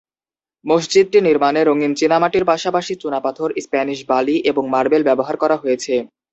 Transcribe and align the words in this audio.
মসজিদটি 0.65 1.19
নির্মাণে 1.21 1.61
রঙিন 1.63 1.91
চীনামাটির 1.95 2.43
পাশাপাশি 2.45 2.93
চুনাপাথর, 3.01 3.49
স্প্যানিশ 3.65 3.99
বালি 4.09 4.35
এবং 4.51 4.63
মার্বেল 4.73 5.03
ব্যবহার 5.09 5.35
করা 5.37 5.55
হয়েছে। 5.57 5.93